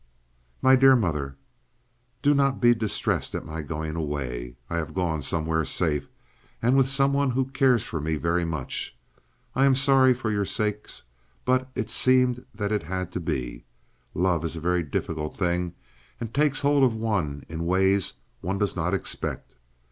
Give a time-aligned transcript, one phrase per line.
[0.63, 1.35] —"MY DEAR MOTHER,
[2.23, 4.55] "Do not be distressed at my going away.
[4.67, 6.07] I have gone somewhere safe,
[6.59, 8.97] and with some one who cares for me very much.
[9.55, 11.03] I am sorry for your sakes,
[11.45, 13.63] but it seems that it had to be.
[14.15, 15.75] Love is a very difficult thing,
[16.19, 19.53] and takes hold of one in ways one does not expect.